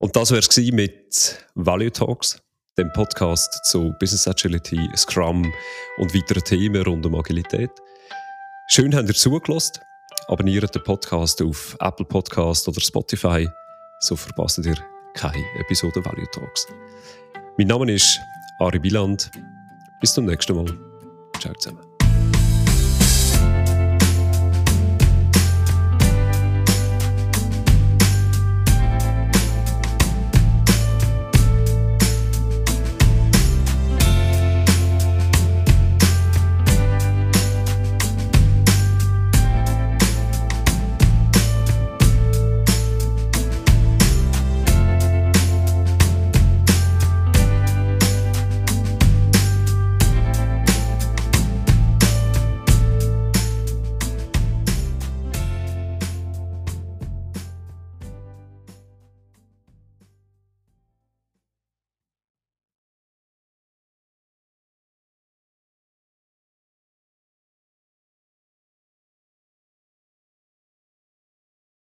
[0.00, 2.40] Und das wäre es mit Value Talks,
[2.78, 5.52] dem Podcast zu Business Agility, Scrum
[5.96, 7.70] und weiteren Themen rund um Agilität.
[8.68, 9.80] Schön, habt ihr zugelassen.
[10.28, 13.48] Abonniert den Podcast auf Apple Podcast oder Spotify,
[14.00, 14.76] so verpasst ihr
[15.14, 16.66] keine Episode Value Talks.
[17.56, 18.20] Mein Name ist
[18.60, 19.30] Ari Biland.
[20.00, 20.78] Bis zum nächsten Mal.
[21.40, 21.87] Ciao zusammen.